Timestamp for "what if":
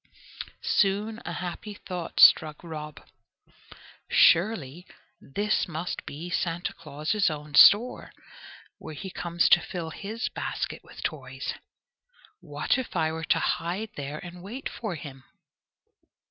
12.39-12.95